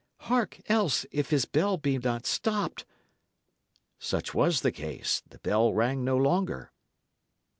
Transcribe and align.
Hark, 0.21 0.59
else, 0.65 1.05
if 1.11 1.29
his 1.29 1.45
bell 1.45 1.77
be 1.77 1.99
not 1.99 2.25
stopped!" 2.25 2.85
Such 3.99 4.33
was 4.33 4.61
the 4.61 4.71
case. 4.71 5.21
The 5.29 5.37
bell 5.37 5.73
rang 5.75 6.03
no 6.03 6.17
longer. 6.17 6.71